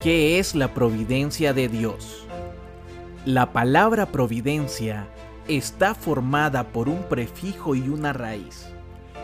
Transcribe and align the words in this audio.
¿Qué 0.00 0.38
es 0.38 0.54
la 0.54 0.74
providencia 0.74 1.52
de 1.52 1.66
Dios? 1.66 2.24
La 3.24 3.52
palabra 3.52 4.06
providencia 4.06 5.08
está 5.48 5.92
formada 5.92 6.68
por 6.68 6.88
un 6.88 7.02
prefijo 7.08 7.74
y 7.74 7.88
una 7.88 8.12
raíz. 8.12 8.66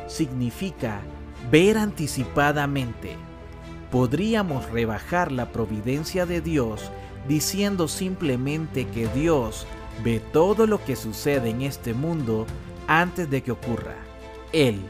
Significa 0.08 1.00
ver 1.48 1.79
anticipadamente. 1.79 3.14
Podríamos 3.92 4.68
rebajar 4.68 5.30
la 5.30 5.52
providencia 5.52 6.26
de 6.26 6.40
Dios 6.40 6.91
diciendo 7.29 7.86
simplemente 7.86 8.84
que 8.88 9.06
Dios 9.06 9.68
ve 10.02 10.18
todo 10.32 10.66
lo 10.66 10.84
que 10.84 10.96
sucede 10.96 11.50
en 11.50 11.62
este 11.62 11.95
mundo 11.95 12.48
antes 12.88 13.30
de 13.30 13.45
que 13.45 13.52
ocurra. 13.52 13.95
Él 14.52 14.80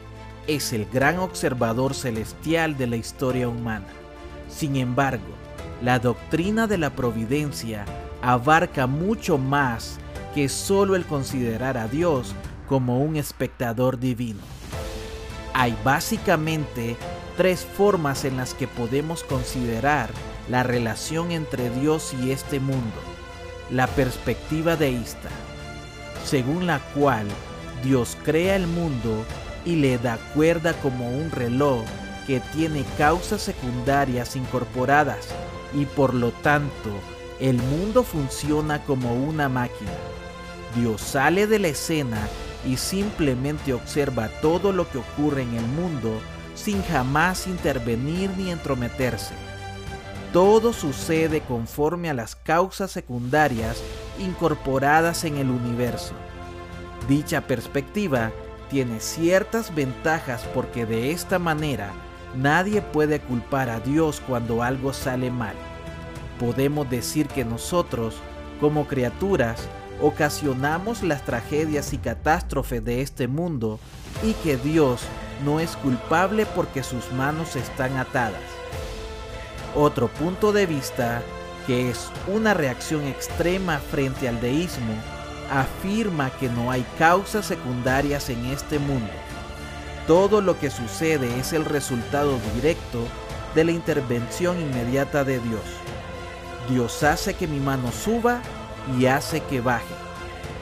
es 0.46 0.72
el 0.72 0.86
gran 0.86 1.18
observador 1.18 1.92
celestial 1.92 2.78
de 2.78 2.86
la 2.86 2.96
historia 2.96 3.50
humana. 3.50 3.88
Sin 4.48 4.76
embargo, 4.76 5.43
la 5.84 5.98
doctrina 5.98 6.66
de 6.66 6.78
la 6.78 6.88
providencia 6.88 7.84
abarca 8.22 8.86
mucho 8.86 9.36
más 9.36 9.98
que 10.34 10.48
solo 10.48 10.96
el 10.96 11.04
considerar 11.04 11.76
a 11.76 11.88
Dios 11.88 12.34
como 12.66 13.00
un 13.00 13.16
espectador 13.16 13.98
divino. 13.98 14.40
Hay 15.52 15.76
básicamente 15.84 16.96
tres 17.36 17.66
formas 17.66 18.24
en 18.24 18.38
las 18.38 18.54
que 18.54 18.66
podemos 18.66 19.24
considerar 19.24 20.08
la 20.48 20.62
relación 20.62 21.32
entre 21.32 21.68
Dios 21.68 22.14
y 22.14 22.30
este 22.30 22.60
mundo. 22.60 23.02
La 23.70 23.86
perspectiva 23.86 24.76
deísta, 24.76 25.28
según 26.24 26.66
la 26.66 26.78
cual 26.94 27.26
Dios 27.82 28.16
crea 28.24 28.56
el 28.56 28.66
mundo 28.66 29.22
y 29.66 29.76
le 29.76 29.98
da 29.98 30.16
cuerda 30.32 30.72
como 30.80 31.10
un 31.10 31.30
reloj 31.30 31.84
que 32.26 32.40
tiene 32.54 32.84
causas 32.96 33.42
secundarias 33.42 34.34
incorporadas 34.34 35.28
y 35.74 35.86
por 35.86 36.14
lo 36.14 36.30
tanto 36.30 36.90
el 37.40 37.56
mundo 37.56 38.02
funciona 38.04 38.82
como 38.84 39.14
una 39.14 39.48
máquina. 39.48 39.90
Dios 40.76 41.00
sale 41.00 41.46
de 41.46 41.58
la 41.58 41.68
escena 41.68 42.28
y 42.66 42.76
simplemente 42.76 43.72
observa 43.72 44.28
todo 44.40 44.72
lo 44.72 44.88
que 44.88 44.98
ocurre 44.98 45.42
en 45.42 45.54
el 45.54 45.66
mundo 45.66 46.20
sin 46.54 46.82
jamás 46.84 47.46
intervenir 47.46 48.30
ni 48.36 48.50
entrometerse. 48.50 49.34
Todo 50.32 50.72
sucede 50.72 51.42
conforme 51.42 52.10
a 52.10 52.14
las 52.14 52.34
causas 52.34 52.90
secundarias 52.90 53.82
incorporadas 54.18 55.24
en 55.24 55.36
el 55.36 55.50
universo. 55.50 56.14
Dicha 57.08 57.42
perspectiva 57.42 58.32
tiene 58.70 58.98
ciertas 59.00 59.74
ventajas 59.74 60.44
porque 60.54 60.86
de 60.86 61.12
esta 61.12 61.38
manera 61.38 61.92
Nadie 62.36 62.82
puede 62.82 63.20
culpar 63.20 63.70
a 63.70 63.78
Dios 63.78 64.20
cuando 64.26 64.62
algo 64.62 64.92
sale 64.92 65.30
mal. 65.30 65.54
Podemos 66.40 66.90
decir 66.90 67.28
que 67.28 67.44
nosotros, 67.44 68.16
como 68.60 68.88
criaturas, 68.88 69.68
ocasionamos 70.02 71.04
las 71.04 71.24
tragedias 71.24 71.92
y 71.92 71.98
catástrofes 71.98 72.84
de 72.84 73.02
este 73.02 73.28
mundo 73.28 73.78
y 74.24 74.32
que 74.34 74.56
Dios 74.56 75.02
no 75.44 75.60
es 75.60 75.76
culpable 75.76 76.44
porque 76.44 76.82
sus 76.82 77.12
manos 77.12 77.54
están 77.54 77.96
atadas. 77.96 78.42
Otro 79.76 80.08
punto 80.08 80.52
de 80.52 80.66
vista, 80.66 81.22
que 81.68 81.88
es 81.88 82.10
una 82.26 82.52
reacción 82.52 83.04
extrema 83.06 83.78
frente 83.78 84.28
al 84.28 84.40
deísmo, 84.40 84.94
afirma 85.52 86.30
que 86.30 86.48
no 86.48 86.72
hay 86.72 86.84
causas 86.98 87.46
secundarias 87.46 88.28
en 88.28 88.44
este 88.46 88.80
mundo 88.80 89.10
todo 90.06 90.40
lo 90.40 90.58
que 90.58 90.70
sucede 90.70 91.38
es 91.38 91.52
el 91.52 91.64
resultado 91.64 92.38
directo 92.54 93.00
de 93.54 93.64
la 93.64 93.72
intervención 93.72 94.60
inmediata 94.60 95.24
de 95.24 95.38
Dios. 95.40 95.62
Dios 96.68 97.02
hace 97.02 97.34
que 97.34 97.46
mi 97.46 97.58
mano 97.60 97.90
suba 97.92 98.40
y 98.98 99.06
hace 99.06 99.40
que 99.40 99.60
baje. 99.60 99.94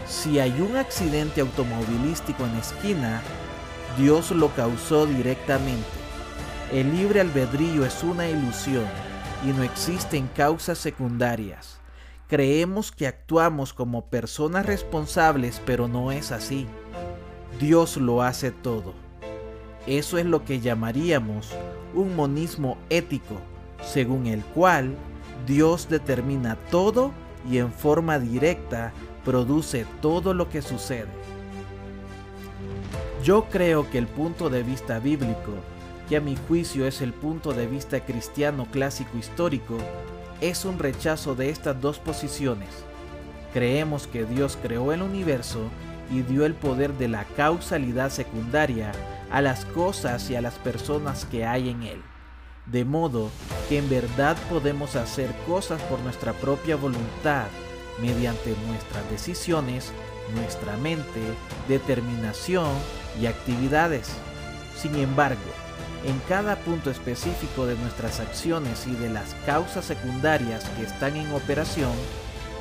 Si 0.07 0.39
hay 0.39 0.61
un 0.61 0.77
accidente 0.77 1.41
automovilístico 1.41 2.45
en 2.45 2.57
esquina, 2.57 3.22
Dios 3.99 4.31
lo 4.31 4.49
causó 4.55 5.06
directamente. 5.06 5.89
El 6.71 6.97
libre 6.97 7.21
albedrío 7.21 7.84
es 7.84 8.03
una 8.03 8.28
ilusión 8.28 8.87
y 9.45 9.49
no 9.49 9.62
existen 9.62 10.28
causas 10.28 10.78
secundarias. 10.78 11.81
Creemos 12.28 12.93
que 12.93 13.06
actuamos 13.06 13.72
como 13.72 14.06
personas 14.06 14.65
responsables, 14.66 15.61
pero 15.66 15.89
no 15.89 16.12
es 16.12 16.33
así. 16.33 16.66
Dios 17.61 17.97
lo 17.97 18.22
hace 18.22 18.50
todo. 18.50 18.95
Eso 19.87 20.19
es 20.19 20.26
lo 20.26 20.44
que 20.44 20.60
llamaríamos 20.60 21.50
un 21.94 22.15
monismo 22.15 22.78
ético, 22.88 23.37
según 23.82 24.26
el 24.26 24.44
cual 24.44 24.94
Dios 25.47 25.88
determina 25.88 26.56
todo 26.70 27.12
y 27.50 27.59
en 27.59 27.72
forma 27.72 28.19
directa 28.21 28.92
produce 29.25 29.84
todo 30.00 30.34
lo 30.34 30.48
que 30.48 30.62
sucede. 30.62 31.09
Yo 33.25 33.47
creo 33.50 33.91
que 33.91 33.98
el 33.98 34.06
punto 34.06 34.50
de 34.50 34.62
vista 34.62 34.98
bíblico, 34.98 35.53
que 36.09 36.16
a 36.16 36.21
mi 36.21 36.37
juicio 36.48 36.87
es 36.87 37.00
el 37.00 37.12
punto 37.12 37.53
de 37.53 37.66
vista 37.66 38.00
cristiano 38.04 38.66
clásico 38.71 39.19
histórico, 39.19 39.78
es 40.41 40.65
un 40.65 40.78
rechazo 40.78 41.34
de 41.34 41.50
estas 41.50 41.81
dos 41.81 41.98
posiciones. 41.98 42.69
Creemos 43.53 44.06
que 44.06 44.25
Dios 44.25 44.59
creó 44.60 44.92
el 44.92 45.03
universo 45.03 45.60
y 46.10 46.22
dio 46.22 46.47
el 46.47 46.54
poder 46.54 46.94
de 46.94 47.09
la 47.09 47.25
causalidad 47.37 48.10
secundaria 48.10 48.92
a 49.32 49.41
las 49.41 49.65
cosas 49.65 50.31
y 50.31 50.37
a 50.37 50.43
las 50.43 50.54
personas 50.54 51.25
que 51.25 51.44
hay 51.47 51.70
en 51.70 51.82
él. 51.82 52.03
De 52.66 52.84
modo 52.84 53.31
que 53.69 53.78
en 53.78 53.88
verdad 53.88 54.37
podemos 54.48 54.94
hacer 54.94 55.34
cosas 55.47 55.81
por 55.82 55.98
nuestra 56.00 56.32
propia 56.34 56.76
voluntad, 56.76 57.47
mediante 58.00 58.54
nuestras 58.69 59.10
decisiones, 59.10 59.91
nuestra 60.34 60.76
mente, 60.76 61.21
determinación 61.66 62.71
y 63.21 63.26
actividades. 63.26 64.10
Sin 64.76 64.94
embargo, 64.97 65.41
en 66.04 66.19
cada 66.28 66.56
punto 66.56 66.91
específico 66.91 67.66
de 67.66 67.75
nuestras 67.76 68.21
acciones 68.21 68.87
y 68.87 68.94
de 68.94 69.09
las 69.09 69.34
causas 69.47 69.87
secundarias 69.87 70.65
que 70.76 70.84
están 70.84 71.16
en 71.16 71.32
operación, 71.32 71.92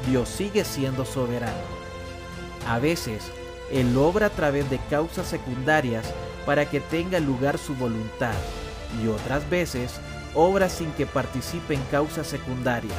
Dios 0.08 0.30
sigue 0.30 0.64
siendo 0.64 1.06
soberano. 1.06 1.82
A 2.68 2.80
veces, 2.80 3.32
Él 3.72 3.96
obra 3.98 4.28
a 4.28 4.30
través 4.30 4.70
de 4.70 4.80
causas 4.90 5.28
secundarias 5.28 6.06
para 6.46 6.70
que 6.70 6.80
tenga 6.80 7.20
lugar 7.20 7.58
su 7.58 7.76
voluntad 7.76 8.34
y 9.02 9.08
otras 9.08 9.48
veces 9.50 10.00
obra 10.34 10.70
sin 10.70 10.92
que 10.92 11.06
participe 11.06 11.74
en 11.74 11.82
causas 11.92 12.28
secundarias. 12.28 12.98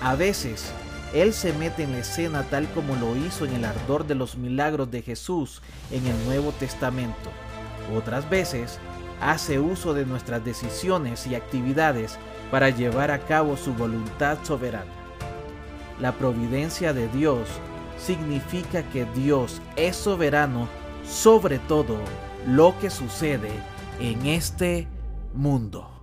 A 0.00 0.14
veces, 0.14 0.72
Él 1.14 1.32
se 1.32 1.52
mete 1.52 1.82
en 1.82 1.92
la 1.92 1.98
escena 1.98 2.44
tal 2.50 2.68
como 2.70 2.96
lo 2.96 3.16
hizo 3.16 3.44
en 3.44 3.54
el 3.54 3.64
ardor 3.64 4.06
de 4.06 4.14
los 4.14 4.36
milagros 4.36 4.90
de 4.90 5.02
Jesús 5.02 5.62
en 5.90 6.06
el 6.06 6.24
Nuevo 6.24 6.52
Testamento. 6.52 7.30
Otras 7.94 8.28
veces, 8.28 8.78
hace 9.20 9.58
uso 9.58 9.94
de 9.94 10.06
nuestras 10.06 10.44
decisiones 10.44 11.26
y 11.26 11.34
actividades 11.34 12.18
para 12.50 12.70
llevar 12.70 13.10
a 13.10 13.20
cabo 13.20 13.56
su 13.56 13.72
voluntad 13.74 14.38
soberana. 14.42 14.90
La 16.00 16.12
providencia 16.12 16.92
de 16.92 17.08
Dios 17.08 17.48
significa 17.98 18.82
que 18.90 19.04
Dios 19.14 19.60
es 19.76 19.96
soberano 19.96 20.68
sobre 21.06 21.58
todo 21.60 21.98
lo 22.46 22.78
que 22.80 22.90
sucede 22.90 23.50
en 24.00 24.26
este 24.26 24.88
mundo. 25.34 26.01